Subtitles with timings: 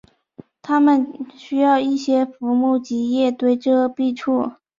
[0.63, 4.53] 它们需要一些浮木及叶堆遮蔽处。